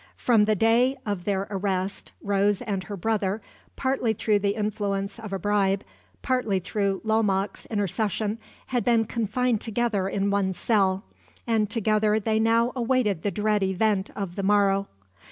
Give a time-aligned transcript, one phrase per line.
[0.15, 3.39] From the day of their arrest, Rose and her brother,
[3.75, 5.83] partly through the influence of a bribe,
[6.23, 11.03] partly through Lomaque's intercession, had been confined together in one cell;
[11.45, 14.87] and together they now awaited the dread event of the morrow.